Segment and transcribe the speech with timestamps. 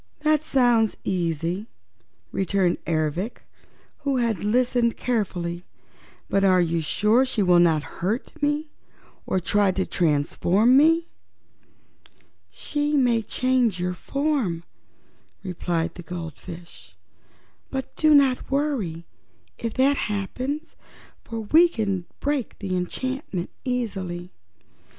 [0.21, 1.67] "That sounds easy,"
[2.31, 3.43] returned Ervic,
[3.99, 5.63] who had listened carefully.
[6.27, 8.71] "But are you sure she will not hurt me,
[9.27, 11.05] or try to transform me?"
[12.49, 14.63] "She may change your form,"
[15.43, 16.97] replied the goldfish,
[17.69, 19.05] "but do not worry
[19.59, 20.75] if that happens,
[21.23, 24.31] for we can break that enchantment easily.